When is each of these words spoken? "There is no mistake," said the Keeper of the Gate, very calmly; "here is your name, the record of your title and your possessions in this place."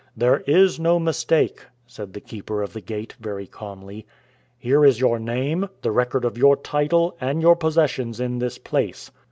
"There 0.17 0.39
is 0.47 0.79
no 0.79 0.97
mistake," 0.97 1.61
said 1.85 2.13
the 2.13 2.21
Keeper 2.21 2.63
of 2.63 2.73
the 2.73 2.81
Gate, 2.81 3.13
very 3.21 3.45
calmly; 3.45 4.07
"here 4.57 4.83
is 4.83 4.99
your 4.99 5.19
name, 5.19 5.69
the 5.83 5.91
record 5.91 6.25
of 6.25 6.39
your 6.39 6.55
title 6.57 7.15
and 7.21 7.39
your 7.39 7.55
possessions 7.55 8.19
in 8.19 8.39
this 8.39 8.57
place." 8.57 9.11